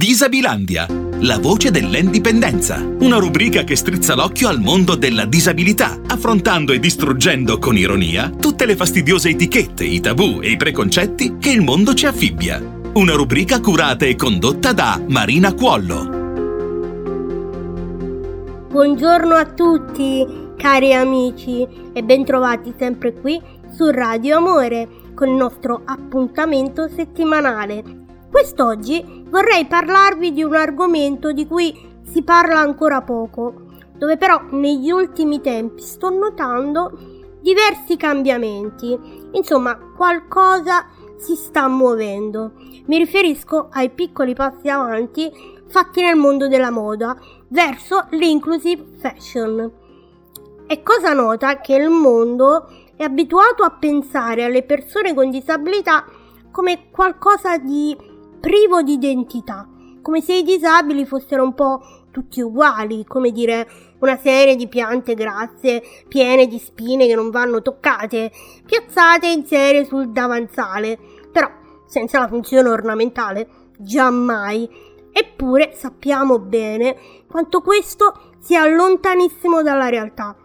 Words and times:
Disabilandia, 0.00 0.86
la 1.18 1.38
voce 1.38 1.70
dell'indipendenza. 1.70 2.82
Una 3.00 3.18
rubrica 3.18 3.64
che 3.64 3.76
strizza 3.76 4.14
l'occhio 4.14 4.48
al 4.48 4.58
mondo 4.58 4.94
della 4.94 5.26
disabilità, 5.26 6.00
affrontando 6.06 6.72
e 6.72 6.78
distruggendo 6.78 7.58
con 7.58 7.76
ironia 7.76 8.30
tutte 8.30 8.64
le 8.64 8.76
fastidiose 8.76 9.28
etichette, 9.28 9.84
i 9.84 10.00
tabù 10.00 10.40
e 10.40 10.52
i 10.52 10.56
preconcetti 10.56 11.36
che 11.36 11.50
il 11.50 11.60
mondo 11.60 11.92
ci 11.92 12.06
affibbia. 12.06 12.62
Una 12.94 13.12
rubrica 13.12 13.60
curata 13.60 14.06
e 14.06 14.16
condotta 14.16 14.72
da 14.72 14.98
Marina 15.06 15.52
Cuollo. 15.52 16.08
Buongiorno 18.70 19.34
a 19.34 19.44
tutti, 19.44 20.26
cari 20.56 20.94
amici, 20.94 21.68
e 21.92 22.02
bentrovati 22.02 22.72
sempre 22.78 23.12
qui 23.12 23.38
su 23.76 23.90
Radio 23.90 24.38
Amore 24.38 24.88
con 25.12 25.28
il 25.28 25.34
nostro 25.34 25.82
appuntamento 25.84 26.88
settimanale 26.88 28.08
Quest'oggi 28.30 29.24
vorrei 29.28 29.66
parlarvi 29.66 30.32
di 30.32 30.42
un 30.42 30.54
argomento 30.54 31.32
di 31.32 31.46
cui 31.46 31.76
si 32.02 32.22
parla 32.22 32.60
ancora 32.60 33.02
poco, 33.02 33.52
dove 33.96 34.16
però 34.16 34.40
negli 34.50 34.90
ultimi 34.90 35.40
tempi 35.40 35.82
sto 35.82 36.10
notando 36.10 36.92
diversi 37.40 37.96
cambiamenti. 37.96 38.98
Insomma, 39.32 39.76
qualcosa 39.96 40.86
si 41.18 41.34
sta 41.34 41.68
muovendo. 41.68 42.52
Mi 42.86 42.98
riferisco 42.98 43.68
ai 43.70 43.90
piccoli 43.90 44.34
passi 44.34 44.68
avanti 44.68 45.30
fatti 45.66 46.00
nel 46.00 46.16
mondo 46.16 46.48
della 46.48 46.70
moda 46.70 47.16
verso 47.48 48.06
l'inclusive 48.10 48.84
fashion. 48.98 49.70
È 50.66 50.82
cosa 50.82 51.12
nota 51.12 51.60
che 51.60 51.74
il 51.74 51.88
mondo 51.88 52.68
è 52.96 53.02
abituato 53.02 53.64
a 53.64 53.70
pensare 53.70 54.44
alle 54.44 54.62
persone 54.62 55.14
con 55.14 55.30
disabilità 55.30 56.04
come 56.50 56.90
qualcosa 56.90 57.58
di 57.58 57.96
privo 58.40 58.82
di 58.82 58.94
identità, 58.94 59.68
come 60.02 60.20
se 60.22 60.34
i 60.34 60.42
disabili 60.42 61.04
fossero 61.04 61.44
un 61.44 61.54
po' 61.54 61.80
tutti 62.10 62.40
uguali, 62.40 63.04
come 63.04 63.30
dire 63.30 63.68
una 64.00 64.16
serie 64.16 64.56
di 64.56 64.66
piante 64.66 65.14
grasse 65.14 65.82
piene 66.08 66.46
di 66.46 66.58
spine 66.58 67.06
che 67.06 67.14
non 67.14 67.30
vanno 67.30 67.62
toccate, 67.62 68.32
piazzate 68.64 69.28
in 69.28 69.44
serie 69.44 69.84
sul 69.84 70.10
davanzale, 70.10 70.98
però 71.30 71.48
senza 71.86 72.18
la 72.18 72.28
funzione 72.28 72.68
ornamentale, 72.68 73.48
giammai. 73.78 74.88
Eppure 75.12 75.72
sappiamo 75.74 76.38
bene 76.38 76.96
quanto 77.26 77.60
questo 77.60 78.34
sia 78.38 78.64
lontanissimo 78.66 79.62
dalla 79.62 79.88
realtà. 79.88 80.36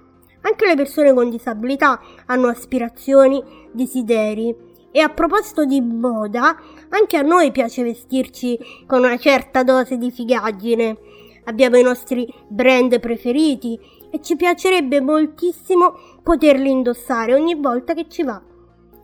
Anche 0.41 0.65
le 0.67 0.75
persone 0.75 1.13
con 1.13 1.29
disabilità 1.29 1.99
hanno 2.25 2.47
aspirazioni, 2.47 3.41
desideri 3.71 4.64
e 4.95 5.01
a 5.01 5.09
proposito 5.09 5.65
di 5.65 5.81
moda, 5.81 6.55
anche 6.87 7.17
a 7.17 7.21
noi 7.21 7.51
piace 7.51 7.83
vestirci 7.83 8.57
con 8.87 8.99
una 8.99 9.17
certa 9.17 9.61
dose 9.61 9.97
di 9.97 10.09
figaggine. 10.09 10.97
Abbiamo 11.43 11.75
i 11.75 11.83
nostri 11.83 12.25
brand 12.47 12.97
preferiti 13.01 13.77
e 14.09 14.21
ci 14.21 14.37
piacerebbe 14.37 15.01
moltissimo 15.01 15.95
poterli 16.23 16.71
indossare 16.71 17.33
ogni 17.33 17.55
volta 17.55 17.93
che 17.93 18.07
ci 18.07 18.23
va. 18.23 18.41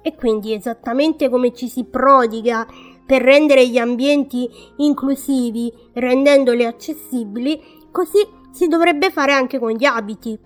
E 0.02 0.16
quindi 0.16 0.54
esattamente 0.54 1.28
come 1.28 1.54
ci 1.54 1.68
si 1.68 1.84
prodiga 1.84 2.66
per 3.06 3.22
rendere 3.22 3.68
gli 3.68 3.78
ambienti 3.78 4.50
inclusivi, 4.78 5.74
rendendoli 5.92 6.64
accessibili, 6.64 7.62
così 7.92 8.26
si 8.54 8.70
dovrebbe 8.70 9.12
fare 9.12 9.34
anche 9.34 9.60
con 9.60 9.72
gli 9.72 9.84
abiti. 9.84 10.40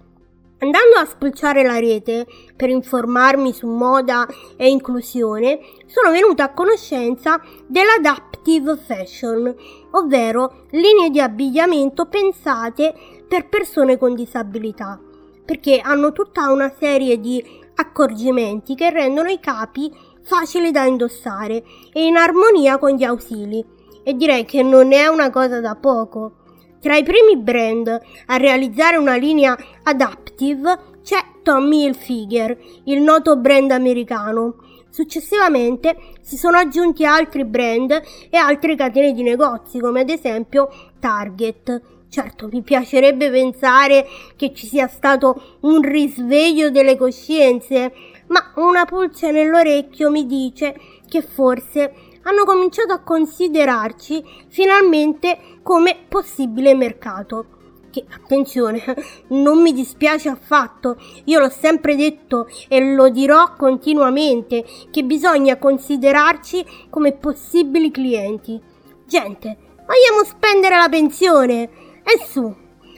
Andando 0.66 0.96
a 0.96 1.06
spulciare 1.06 1.62
la 1.62 1.78
rete 1.78 2.26
per 2.56 2.70
informarmi 2.70 3.54
su 3.54 3.68
moda 3.68 4.26
e 4.58 4.68
inclusione, 4.68 5.60
sono 5.86 6.10
venuta 6.10 6.46
a 6.46 6.54
conoscenza 6.54 7.40
dell'adaptive 7.68 8.76
fashion, 8.76 9.56
ovvero 9.92 10.66
linee 10.72 11.12
di 11.12 11.22
abbigliamento 11.22 12.08
pensate 12.08 12.96
per 13.28 13.48
persone 13.48 14.00
con 14.00 14.16
disabilità, 14.16 15.00
perché 15.46 15.80
hanno 15.84 16.12
tutta 16.12 16.52
una 16.52 16.74
serie 16.80 17.20
di 17.20 17.46
accorgimenti 17.76 18.74
che 18.74 18.90
rendono 18.90 19.30
i 19.30 19.40
capi 19.40 19.92
facili 20.24 20.72
da 20.72 20.86
indossare 20.86 21.64
e 21.94 22.08
in 22.08 22.16
armonia 22.16 22.80
con 22.80 22.90
gli 22.96 23.04
ausili. 23.04 23.64
E 24.04 24.16
direi 24.16 24.46
che 24.46 24.64
non 24.64 24.94
è 24.94 25.06
una 25.06 25.30
cosa 25.30 25.60
da 25.60 25.76
poco. 25.76 26.38
Tra 26.86 26.98
i 26.98 27.02
primi 27.02 27.36
brand 27.36 28.00
a 28.28 28.38
realizzare 28.38 28.98
una 28.98 29.16
linea 29.16 29.58
adaptive 29.82 31.00
c'è 31.02 31.18
Tommy 31.42 31.86
Hilfiger, 31.86 32.56
il 32.84 33.02
noto 33.02 33.38
brand 33.38 33.72
americano. 33.72 34.58
Successivamente 34.92 35.98
si 36.22 36.38
sono 36.38 36.58
aggiunti 36.58 37.04
altri 37.04 37.44
brand 37.44 37.90
e 38.30 38.38
altre 38.38 38.76
catene 38.76 39.14
di 39.14 39.24
negozi, 39.24 39.80
come 39.80 40.02
ad 40.02 40.12
esempio 40.12 40.70
Target. 41.00 41.82
Certo, 42.08 42.50
mi 42.52 42.62
piacerebbe 42.62 43.32
pensare 43.32 44.06
che 44.36 44.54
ci 44.54 44.68
sia 44.68 44.88
stato 44.88 45.58
un 45.62 45.82
risveglio 45.82 46.70
delle 46.70 46.98
coscienze, 46.98 47.94
ma 48.28 48.54
una 48.58 48.86
pulce 48.86 49.32
nell'orecchio 49.32 50.12
mi 50.12 50.28
dice 50.28 50.80
che 51.10 51.24
forse 51.24 52.05
hanno 52.26 52.44
cominciato 52.44 52.94
a 52.94 53.00
considerarci 53.00 54.24
finalmente 54.50 55.60
come 55.64 55.98
possibile 56.08 56.76
mercato. 56.76 57.48
Che 57.90 58.06
attenzione, 58.10 58.84
non 59.30 59.62
mi 59.62 59.72
dispiace 59.72 60.30
affatto, 60.30 60.98
io 61.26 61.40
l'ho 61.40 61.50
sempre 61.50 61.96
detto 61.96 62.48
e 62.68 62.94
lo 62.94 63.10
dirò 63.10 63.54
continuamente 63.56 64.66
che 64.92 65.04
bisogna 65.04 65.58
considerarci 65.58 66.66
come 66.90 67.14
possibili 67.14 67.92
clienti. 67.92 68.62
Gente, 69.06 69.58
vogliamo 69.86 70.24
spendere 70.26 70.78
la 70.78 70.90
pensione? 70.90 71.70
E 72.04 72.24
su, 72.28 72.54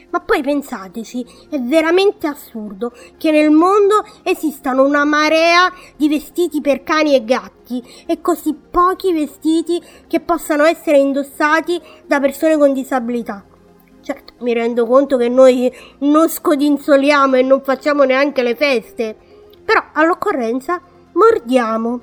ma 0.10 0.20
poi 0.22 0.42
pensateci, 0.42 1.26
è 1.50 1.60
veramente 1.60 2.28
assurdo 2.28 2.94
che 3.18 3.32
nel 3.32 3.52
mondo 3.52 4.06
esistano 4.24 4.84
una 4.84 5.04
marea 5.04 5.72
di 5.96 6.08
vestiti 6.08 6.62
per 6.62 6.84
cani 6.84 7.14
e 7.14 7.26
gatti 7.26 7.84
e 8.06 8.22
così 8.22 8.54
pochi 8.54 9.12
vestiti 9.12 9.82
che 10.08 10.20
possano 10.20 10.64
essere 10.64 10.98
indossati 10.98 11.82
da 12.06 12.20
persone 12.20 12.58
con 12.58 12.74
disabilità. 12.74 13.44
Certo, 14.02 14.34
mi 14.40 14.54
rendo 14.54 14.86
conto 14.86 15.18
che 15.18 15.28
noi 15.28 15.70
non 16.00 16.30
scodinzoliamo 16.30 17.36
e 17.36 17.42
non 17.42 17.62
facciamo 17.62 18.04
neanche 18.04 18.42
le 18.42 18.56
feste, 18.56 19.16
però 19.66 19.84
all'occorrenza 19.92 20.80
mordiamo. 21.12 22.00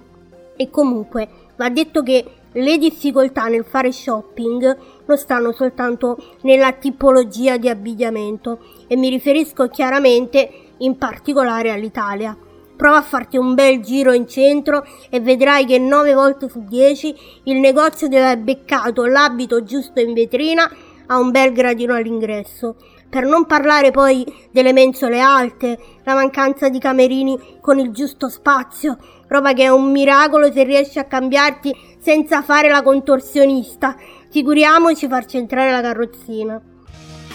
E 0.56 0.68
comunque 0.68 1.28
va 1.56 1.70
detto 1.70 2.02
che 2.02 2.24
le 2.54 2.78
difficoltà 2.78 3.46
nel 3.46 3.64
fare 3.64 3.90
shopping 3.90 4.78
non 5.06 5.18
stanno 5.18 5.52
soltanto 5.52 6.16
nella 6.42 6.72
tipologia 6.72 7.56
di 7.56 7.68
abbigliamento 7.68 8.60
e 8.86 8.96
mi 8.96 9.08
riferisco 9.08 9.68
chiaramente 9.68 10.50
in 10.78 10.96
particolare 10.96 11.70
all'Italia. 11.70 12.36
Prova 12.76 12.96
a 12.96 13.02
farti 13.02 13.36
un 13.36 13.54
bel 13.54 13.80
giro 13.80 14.12
in 14.12 14.26
centro 14.26 14.84
e 15.08 15.20
vedrai 15.20 15.64
che 15.64 15.78
9 15.78 16.12
volte 16.12 16.48
su 16.48 16.64
10 16.64 17.14
il 17.44 17.58
negozio 17.58 18.08
dove 18.08 18.24
hai 18.24 18.36
beccato 18.36 19.04
l'abito 19.04 19.62
giusto 19.62 20.00
in 20.00 20.12
vetrina 20.12 20.68
ha 21.06 21.18
un 21.18 21.30
bel 21.30 21.52
gradino 21.52 21.94
all'ingresso. 21.94 22.76
Per 23.08 23.24
non 23.24 23.46
parlare 23.46 23.90
poi 23.90 24.24
delle 24.50 24.72
mensole 24.72 25.20
alte, 25.20 25.78
la 26.04 26.14
mancanza 26.14 26.68
di 26.68 26.78
camerini 26.78 27.58
con 27.60 27.78
il 27.78 27.90
giusto 27.92 28.28
spazio, 28.28 28.96
roba 29.28 29.52
che 29.52 29.64
è 29.64 29.68
un 29.68 29.90
miracolo 29.90 30.50
se 30.50 30.64
riesci 30.64 30.98
a 30.98 31.04
cambiarti 31.04 31.72
senza 32.00 32.42
fare 32.42 32.68
la 32.68 32.82
contorsionista. 32.82 33.96
Figuriamoci 34.30 35.06
farci 35.06 35.36
entrare 35.36 35.70
la 35.70 35.80
carrozzina. 35.80 36.60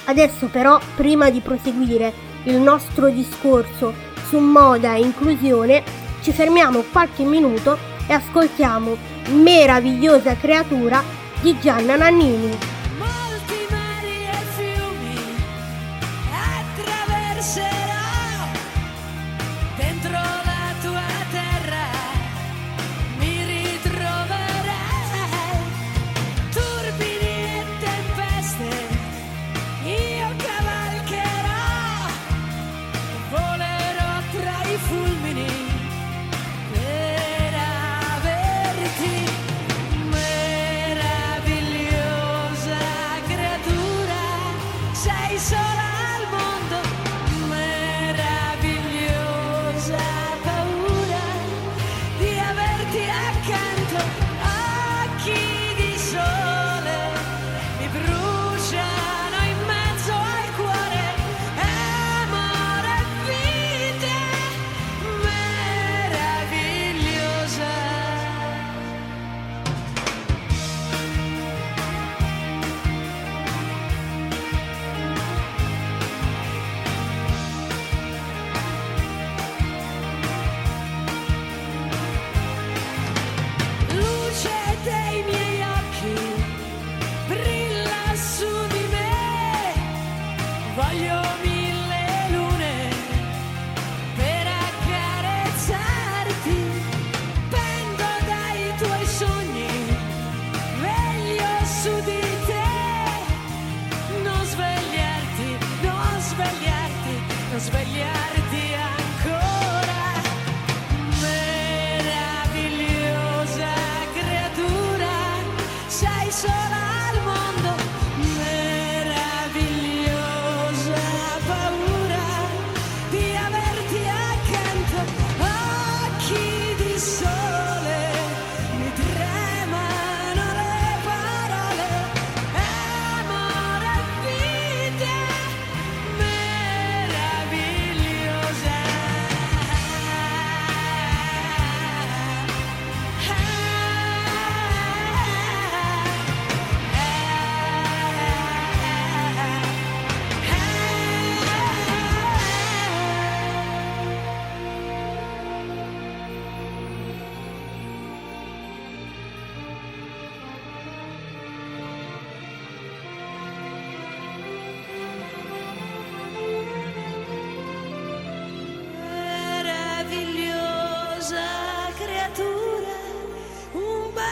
Adesso 0.06 0.48
però, 0.48 0.80
prima 0.96 1.30
di 1.30 1.40
proseguire 1.40 2.12
il 2.44 2.58
nostro 2.58 3.10
discorso 3.10 3.94
su 4.28 4.38
moda 4.40 4.96
e 4.96 5.00
inclusione, 5.00 5.84
ci 6.22 6.32
fermiamo 6.32 6.84
qualche 6.92 7.24
minuto 7.24 7.78
e 8.08 8.14
ascoltiamo 8.14 8.98
Meravigliosa 9.32 10.36
creatura 10.36 11.02
di 11.42 11.58
Gianna 11.60 11.96
Nannini. 11.96 12.79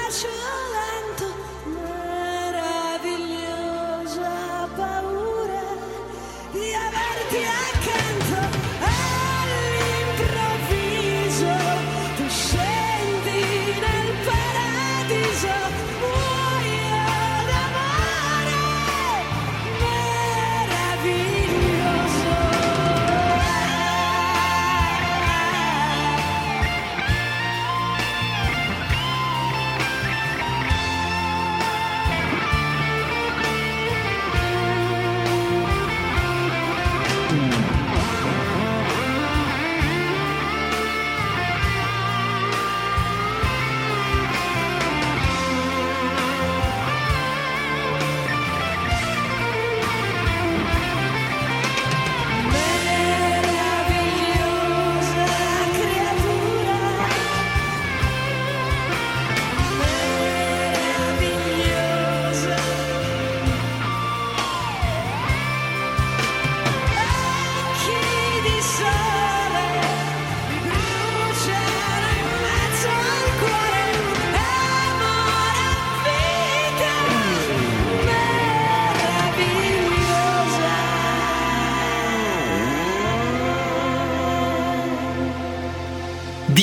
车。 0.09 0.67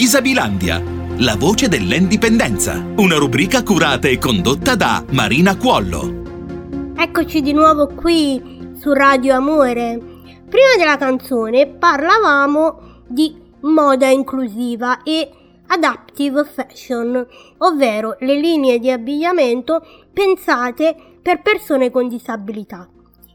Disabilandia, 0.05 0.83
la 1.21 1.35
voce 1.35 1.67
dell'indipendenza, 1.67 2.75
una 2.97 3.17
rubrica 3.17 3.63
curata 3.63 4.07
e 4.07 4.19
condotta 4.19 4.77
da 4.77 5.03
Marina 5.13 5.57
Cuollo. 5.57 6.93
Eccoci 6.95 7.41
di 7.41 7.55
nuovo 7.55 7.87
qui 7.87 8.75
su 8.79 8.93
Radio 8.93 9.35
Amore. 9.35 9.99
Prima 10.47 10.77
della 10.77 10.99
canzone 10.99 11.69
parlavamo 11.69 13.05
di 13.09 13.35
moda 13.61 14.09
inclusiva 14.09 15.03
e 15.03 15.31
adaptive 15.69 16.45
fashion, 16.45 17.27
ovvero 17.57 18.17
le 18.21 18.39
linee 18.39 18.79
di 18.79 18.91
abbigliamento 18.91 19.83
pensate 20.13 20.95
per 21.23 21.41
persone 21.41 21.91
con 21.91 22.09
disabilità. 22.09 22.87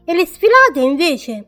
E 0.04 0.14
le 0.14 0.24
sfilate 0.24 0.78
invece? 0.78 1.46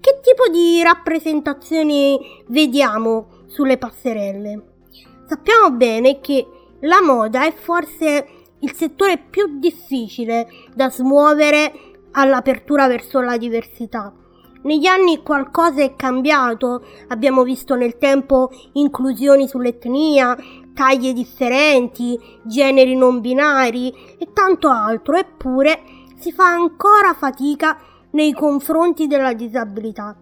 Che 0.00 0.20
tipo 0.22 0.50
di 0.50 0.82
rappresentazioni 0.82 2.18
vediamo 2.46 3.33
sulle 3.54 3.78
passerelle. 3.78 4.62
Sappiamo 5.26 5.70
bene 5.70 6.20
che 6.20 6.44
la 6.80 7.00
moda 7.00 7.46
è 7.46 7.52
forse 7.52 8.26
il 8.58 8.72
settore 8.74 9.18
più 9.18 9.58
difficile 9.60 10.48
da 10.74 10.90
smuovere 10.90 11.72
all'apertura 12.12 12.88
verso 12.88 13.20
la 13.20 13.36
diversità. 13.36 14.12
Negli 14.62 14.86
anni 14.86 15.22
qualcosa 15.22 15.82
è 15.82 15.94
cambiato, 15.94 16.84
abbiamo 17.08 17.44
visto 17.44 17.76
nel 17.76 17.96
tempo 17.96 18.50
inclusioni 18.72 19.46
sull'etnia, 19.46 20.36
taglie 20.74 21.12
differenti, 21.12 22.18
generi 22.42 22.96
non 22.96 23.20
binari 23.20 23.94
e 24.18 24.32
tanto 24.32 24.68
altro, 24.68 25.16
eppure 25.16 25.82
si 26.16 26.32
fa 26.32 26.46
ancora 26.46 27.14
fatica 27.14 27.78
nei 28.12 28.32
confronti 28.32 29.06
della 29.06 29.32
disabilità. 29.32 30.16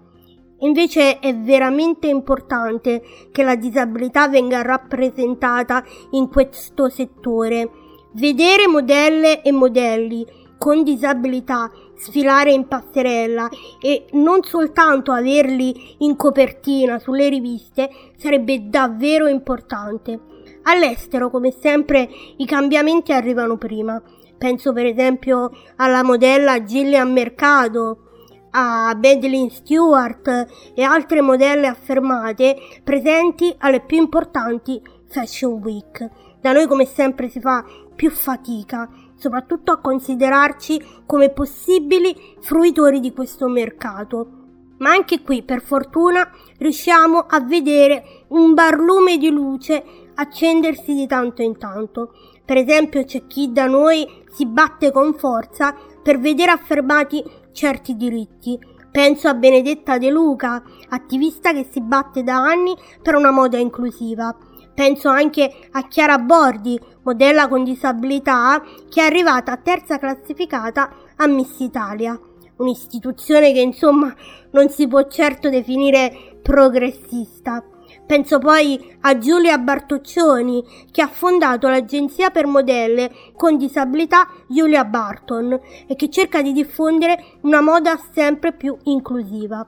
Invece 0.62 1.18
è 1.18 1.36
veramente 1.36 2.06
importante 2.06 3.02
che 3.30 3.42
la 3.42 3.56
disabilità 3.56 4.28
venga 4.28 4.62
rappresentata 4.62 5.84
in 6.10 6.28
questo 6.28 6.88
settore. 6.88 7.70
Vedere 8.12 8.66
modelle 8.66 9.42
e 9.42 9.52
modelli 9.52 10.26
con 10.58 10.84
disabilità 10.84 11.70
sfilare 11.96 12.52
in 12.52 12.68
passerella 12.68 13.48
e 13.80 14.04
non 14.12 14.44
soltanto 14.44 15.10
averli 15.10 15.96
in 15.98 16.14
copertina 16.14 17.00
sulle 17.00 17.28
riviste 17.28 17.90
sarebbe 18.16 18.68
davvero 18.68 19.26
importante. 19.26 20.20
All'estero, 20.62 21.30
come 21.30 21.50
sempre, 21.50 22.08
i 22.36 22.46
cambiamenti 22.46 23.12
arrivano 23.12 23.56
prima. 23.56 24.00
Penso 24.38 24.72
per 24.72 24.86
esempio 24.86 25.50
alla 25.76 26.04
modella 26.04 26.62
Gillian 26.62 27.12
Mercado, 27.12 28.11
a 28.52 28.94
Madeline 28.94 29.50
Stewart 29.50 30.72
e 30.74 30.82
altre 30.82 31.20
modelle 31.20 31.66
affermate 31.66 32.56
presenti 32.82 33.54
alle 33.58 33.80
più 33.80 33.98
importanti 33.98 34.80
Fashion 35.08 35.60
Week. 35.62 36.08
Da 36.40 36.52
noi 36.52 36.66
come 36.66 36.86
sempre 36.86 37.28
si 37.28 37.40
fa 37.40 37.64
più 37.94 38.10
fatica, 38.10 38.88
soprattutto 39.14 39.72
a 39.72 39.80
considerarci 39.80 41.02
come 41.06 41.30
possibili 41.30 42.14
fruitori 42.40 43.00
di 43.00 43.12
questo 43.12 43.48
mercato. 43.48 44.40
Ma 44.78 44.90
anche 44.90 45.22
qui, 45.22 45.44
per 45.44 45.62
fortuna, 45.62 46.28
riusciamo 46.58 47.18
a 47.18 47.40
vedere 47.40 48.24
un 48.28 48.52
barlume 48.54 49.16
di 49.16 49.30
luce 49.30 49.84
accendersi 50.14 50.94
di 50.94 51.06
tanto 51.06 51.42
in 51.42 51.56
tanto. 51.56 52.12
Per 52.44 52.56
esempio 52.56 53.04
c'è 53.04 53.26
chi 53.28 53.52
da 53.52 53.66
noi 53.66 54.06
si 54.32 54.44
batte 54.44 54.90
con 54.90 55.14
forza 55.14 55.74
per 56.02 56.18
vedere 56.18 56.50
affermati 56.50 57.22
certi 57.52 57.96
diritti. 57.96 58.58
Penso 58.90 59.28
a 59.28 59.34
Benedetta 59.34 59.96
De 59.96 60.10
Luca, 60.10 60.62
attivista 60.90 61.52
che 61.52 61.66
si 61.70 61.80
batte 61.80 62.22
da 62.22 62.36
anni 62.36 62.74
per 63.02 63.14
una 63.14 63.30
moda 63.30 63.56
inclusiva. 63.56 64.36
Penso 64.74 65.08
anche 65.08 65.50
a 65.70 65.86
Chiara 65.88 66.18
Bordi, 66.18 66.78
modella 67.02 67.48
con 67.48 67.64
disabilità, 67.64 68.62
che 68.88 69.00
è 69.00 69.04
arrivata 69.04 69.56
terza 69.56 69.98
classificata 69.98 70.90
a 71.16 71.26
Miss 71.26 71.58
Italia. 71.60 72.18
Un'istituzione 72.56 73.52
che 73.52 73.60
insomma 73.60 74.14
non 74.50 74.68
si 74.68 74.86
può 74.86 75.06
certo 75.08 75.48
definire 75.48 76.38
progressista. 76.42 77.64
Penso 78.12 78.38
poi 78.38 78.98
a 79.00 79.16
Giulia 79.16 79.56
Bartoccioni, 79.56 80.62
che 80.90 81.00
ha 81.00 81.06
fondato 81.06 81.66
l'agenzia 81.68 82.28
per 82.28 82.44
modelle 82.44 83.10
con 83.34 83.56
disabilità 83.56 84.28
Giulia 84.46 84.84
Barton 84.84 85.58
e 85.86 85.96
che 85.96 86.10
cerca 86.10 86.42
di 86.42 86.52
diffondere 86.52 87.38
una 87.40 87.62
moda 87.62 87.98
sempre 88.12 88.52
più 88.52 88.76
inclusiva. 88.82 89.66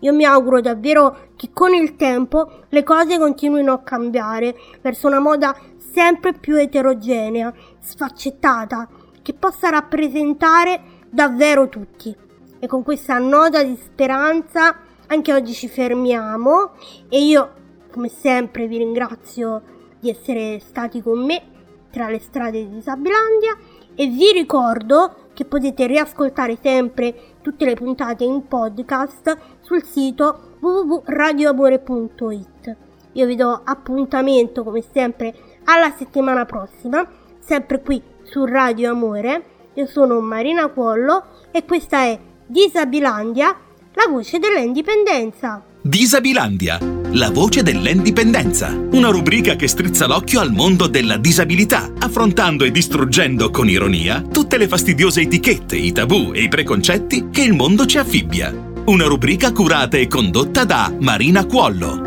Io 0.00 0.12
mi 0.12 0.26
auguro 0.26 0.60
davvero 0.60 1.30
che 1.36 1.48
con 1.54 1.72
il 1.72 1.96
tempo 1.96 2.64
le 2.68 2.82
cose 2.82 3.18
continuino 3.18 3.72
a 3.72 3.82
cambiare 3.82 4.54
verso 4.82 5.06
una 5.06 5.18
moda 5.18 5.56
sempre 5.78 6.34
più 6.34 6.56
eterogenea, 6.56 7.50
sfaccettata, 7.80 8.90
che 9.22 9.32
possa 9.32 9.70
rappresentare 9.70 10.82
davvero 11.08 11.70
tutti. 11.70 12.14
E 12.58 12.66
con 12.66 12.82
questa 12.82 13.16
nota 13.16 13.62
di 13.62 13.74
speranza 13.82 14.80
anche 15.06 15.32
oggi 15.32 15.52
ci 15.52 15.68
fermiamo 15.68 16.72
e 17.08 17.22
io 17.22 17.55
come 17.96 18.10
sempre 18.10 18.68
vi 18.68 18.76
ringrazio 18.76 19.62
di 19.98 20.10
essere 20.10 20.60
stati 20.60 21.00
con 21.00 21.24
me 21.24 21.42
tra 21.90 22.10
le 22.10 22.18
strade 22.18 22.58
di 22.58 22.74
Disabilandia 22.74 23.56
e 23.94 24.08
vi 24.08 24.32
ricordo 24.32 25.30
che 25.32 25.46
potete 25.46 25.86
riascoltare 25.86 26.58
sempre 26.60 27.14
tutte 27.40 27.64
le 27.64 27.72
puntate 27.72 28.24
in 28.24 28.46
podcast 28.46 29.38
sul 29.62 29.82
sito 29.82 30.56
www.radioamore.it. 30.60 32.76
Io 33.12 33.26
vi 33.26 33.34
do 33.34 33.62
appuntamento 33.64 34.62
come 34.62 34.84
sempre 34.92 35.34
alla 35.64 35.90
settimana 35.96 36.44
prossima, 36.44 37.02
sempre 37.38 37.80
qui 37.80 38.02
su 38.24 38.44
Radio 38.44 38.90
Amore. 38.90 39.70
Io 39.72 39.86
sono 39.86 40.20
Marina 40.20 40.68
Cuollo 40.68 41.24
e 41.50 41.64
questa 41.64 42.02
è 42.02 42.20
Disabilandia, 42.44 43.56
la 43.94 44.06
voce 44.10 44.38
dell'indipendenza. 44.38 45.62
Disabilandia 45.80 47.05
la 47.16 47.30
voce 47.30 47.62
dell'indipendenza, 47.62 48.76
una 48.92 49.08
rubrica 49.08 49.56
che 49.56 49.68
strizza 49.68 50.06
l'occhio 50.06 50.40
al 50.40 50.52
mondo 50.52 50.86
della 50.86 51.16
disabilità, 51.16 51.90
affrontando 51.98 52.64
e 52.64 52.70
distruggendo 52.70 53.50
con 53.50 53.68
ironia 53.70 54.20
tutte 54.20 54.58
le 54.58 54.68
fastidiose 54.68 55.22
etichette, 55.22 55.76
i 55.76 55.92
tabù 55.92 56.32
e 56.34 56.42
i 56.42 56.48
preconcetti 56.48 57.28
che 57.30 57.42
il 57.42 57.54
mondo 57.54 57.86
ci 57.86 57.96
affibbia. 57.96 58.54
Una 58.86 59.06
rubrica 59.06 59.50
curata 59.52 59.96
e 59.96 60.08
condotta 60.08 60.64
da 60.64 60.94
Marina 61.00 61.46
Cuollo. 61.46 62.05